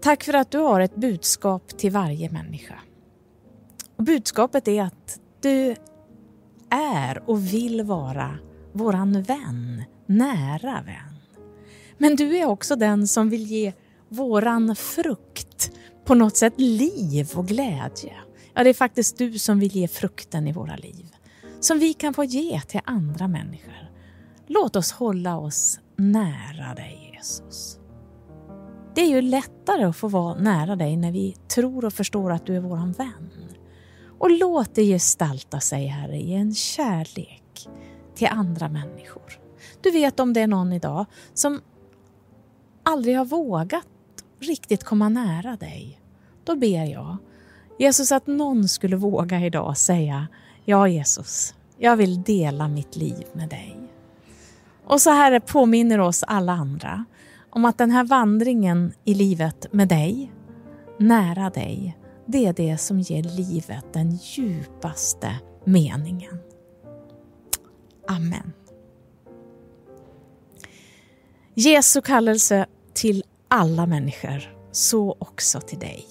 tack 0.00 0.24
för 0.24 0.34
att 0.34 0.50
du 0.50 0.58
har 0.58 0.80
ett 0.80 0.96
budskap 0.96 1.78
till 1.78 1.90
varje 1.90 2.30
människa. 2.30 2.78
Och 3.96 4.04
budskapet 4.04 4.68
är 4.68 4.82
att 4.82 5.20
du 5.40 5.76
är 6.70 7.22
och 7.26 7.46
vill 7.46 7.82
vara 7.82 8.38
våran 8.72 9.22
vän, 9.22 9.84
nära 10.06 10.82
vän. 10.82 11.12
Men 11.98 12.16
du 12.16 12.36
är 12.38 12.46
också 12.46 12.76
den 12.76 13.08
som 13.08 13.30
vill 13.30 13.46
ge 13.46 13.72
våran 14.08 14.76
frukt 14.76 15.70
på 16.04 16.14
något 16.14 16.36
sätt 16.36 16.54
liv 16.56 17.30
och 17.34 17.46
glädje. 17.46 18.14
Ja, 18.54 18.64
det 18.64 18.70
är 18.70 18.74
faktiskt 18.74 19.18
du 19.18 19.38
som 19.38 19.60
vill 19.60 19.76
ge 19.76 19.88
frukten 19.88 20.48
i 20.48 20.52
våra 20.52 20.76
liv. 20.76 21.06
Som 21.60 21.78
vi 21.78 21.94
kan 21.94 22.14
få 22.14 22.24
ge 22.24 22.60
till 22.60 22.80
andra 22.84 23.28
människor. 23.28 23.90
Låt 24.46 24.76
oss 24.76 24.92
hålla 24.92 25.38
oss 25.38 25.80
nära 25.96 26.74
dig 26.74 27.12
Jesus. 27.14 27.78
Det 28.94 29.00
är 29.00 29.08
ju 29.08 29.22
lättare 29.22 29.84
att 29.84 29.96
få 29.96 30.08
vara 30.08 30.34
nära 30.34 30.76
dig 30.76 30.96
när 30.96 31.12
vi 31.12 31.36
tror 31.54 31.84
och 31.84 31.92
förstår 31.92 32.32
att 32.32 32.46
du 32.46 32.56
är 32.56 32.60
våran 32.60 32.92
vän. 32.92 33.30
Och 34.18 34.30
låt 34.30 34.74
det 34.74 34.84
gestalta 34.84 35.60
sig, 35.60 35.86
Herre, 35.86 36.16
i 36.16 36.34
en 36.34 36.54
kärlek 36.54 37.68
till 38.14 38.28
andra 38.30 38.68
människor. 38.68 39.38
Du 39.80 39.90
vet 39.90 40.20
om 40.20 40.32
det 40.32 40.40
är 40.40 40.46
någon 40.46 40.72
idag 40.72 41.06
som 41.34 41.60
aldrig 42.82 43.18
har 43.18 43.24
vågat 43.24 43.86
riktigt 44.40 44.84
komma 44.84 45.08
nära 45.08 45.56
dig. 45.56 46.00
Då 46.44 46.56
ber 46.56 46.84
jag 46.84 47.16
Jesus 47.78 48.12
att 48.12 48.26
någon 48.26 48.68
skulle 48.68 48.96
våga 48.96 49.40
idag 49.40 49.76
säga 49.76 50.28
Ja 50.64 50.88
Jesus, 50.88 51.54
jag 51.78 51.96
vill 51.96 52.22
dela 52.22 52.68
mitt 52.68 52.96
liv 52.96 53.24
med 53.32 53.48
dig. 53.48 53.76
Och 54.84 55.00
så 55.00 55.10
här 55.10 55.40
påminner 55.40 55.98
oss 55.98 56.22
alla 56.22 56.52
andra 56.52 57.04
om 57.50 57.64
att 57.64 57.78
den 57.78 57.90
här 57.90 58.04
vandringen 58.04 58.92
i 59.04 59.14
livet 59.14 59.66
med 59.72 59.88
dig, 59.88 60.32
nära 60.98 61.50
dig, 61.50 61.98
det 62.26 62.46
är 62.46 62.52
det 62.52 62.78
som 62.78 63.00
ger 63.00 63.22
livet 63.22 63.84
den 63.92 64.18
djupaste 64.22 65.34
meningen. 65.64 66.38
Amen. 68.06 68.52
Jesu 71.54 72.00
kallelse 72.00 72.66
till 72.94 73.24
alla 73.48 73.86
människor, 73.86 74.56
så 74.72 75.16
också 75.18 75.60
till 75.60 75.78
dig. 75.78 76.06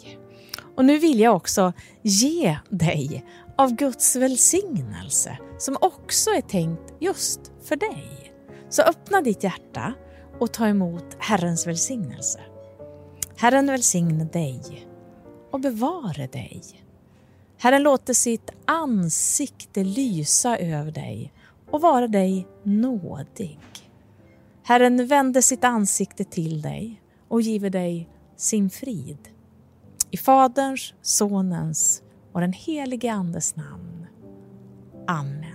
Och 0.75 0.85
nu 0.85 0.97
vill 0.97 1.19
jag 1.19 1.35
också 1.35 1.73
ge 2.01 2.57
dig 2.69 3.25
av 3.57 3.75
Guds 3.75 4.15
välsignelse 4.15 5.37
som 5.59 5.77
också 5.81 6.29
är 6.29 6.41
tänkt 6.41 6.93
just 6.99 7.39
för 7.63 7.75
dig. 7.75 8.33
Så 8.69 8.81
öppna 8.81 9.21
ditt 9.21 9.43
hjärta 9.43 9.93
och 10.39 10.53
ta 10.53 10.67
emot 10.67 11.15
Herrens 11.19 11.67
välsignelse. 11.67 12.39
Herren 13.37 13.67
välsigne 13.67 14.23
dig 14.23 14.87
och 15.51 15.59
bevare 15.59 16.27
dig. 16.27 16.61
Herren 17.57 17.83
låter 17.83 18.13
sitt 18.13 18.51
ansikte 18.65 19.83
lysa 19.83 20.57
över 20.57 20.91
dig 20.91 21.33
och 21.71 21.81
vara 21.81 22.07
dig 22.07 22.47
nådig. 22.63 23.59
Herren 24.63 25.07
vänder 25.07 25.41
sitt 25.41 25.63
ansikte 25.63 26.23
till 26.23 26.61
dig 26.61 27.01
och 27.27 27.41
giver 27.41 27.69
dig 27.69 28.09
sin 28.35 28.69
frid. 28.69 29.29
I 30.11 30.17
Faderns, 30.17 30.93
Sonens 31.01 32.03
och 32.31 32.41
den 32.41 32.53
helige 32.53 33.13
Andes 33.13 33.55
namn. 33.55 34.05
Amen. 35.07 35.50